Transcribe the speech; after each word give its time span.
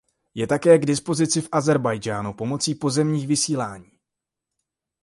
Je 0.35 0.47
také 0.47 0.77
k 0.77 0.85
dispozici 0.85 1.41
v 1.41 1.49
Ázerbájdžánu 1.51 2.33
pomocí 2.33 2.75
pozemní 2.75 3.27
vysílání. 3.27 3.91